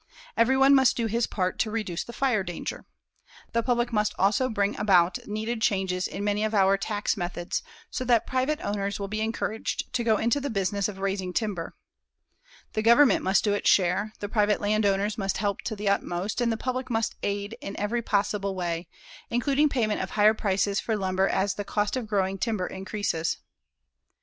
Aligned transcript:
Everyone 0.35 0.73
must 0.73 0.97
do 0.97 1.05
his 1.05 1.27
part 1.27 1.59
to 1.59 1.69
reduce 1.69 2.03
the 2.03 2.11
fire 2.11 2.41
danger. 2.41 2.85
The 3.53 3.61
public 3.61 3.93
must 3.93 4.15
also 4.17 4.49
bring 4.49 4.75
about 4.79 5.19
needed 5.27 5.61
changes 5.61 6.07
in 6.07 6.23
many 6.23 6.43
of 6.43 6.55
our 6.55 6.75
tax 6.75 7.15
methods 7.15 7.61
so 7.91 8.03
that 8.05 8.25
private 8.25 8.59
owners 8.61 8.99
will 8.99 9.07
be 9.07 9.21
encouraged 9.21 9.93
to 9.93 10.03
go 10.03 10.17
into 10.17 10.39
the 10.41 10.49
business 10.49 10.87
of 10.87 10.97
raising 10.97 11.33
timber. 11.33 11.75
The 12.73 12.81
Government 12.81 13.23
must 13.23 13.43
do 13.43 13.53
its 13.53 13.69
share, 13.69 14.13
the 14.21 14.27
private 14.27 14.59
landowner 14.59 15.07
must 15.19 15.37
help 15.37 15.61
to 15.65 15.75
the 15.75 15.89
utmost 15.89 16.41
and 16.41 16.51
the 16.51 16.57
public 16.57 16.89
must 16.89 17.13
aid 17.21 17.55
in 17.61 17.79
every 17.79 18.01
possible 18.01 18.55
way, 18.55 18.87
including 19.29 19.69
payment 19.69 20.01
of 20.01 20.09
higher 20.09 20.33
prices 20.33 20.79
for 20.79 20.97
lumber 20.97 21.27
as 21.27 21.53
the 21.53 21.63
cost 21.63 21.95
of 21.95 22.07
growing 22.07 22.39
timber 22.39 22.65
increases. 22.65 23.37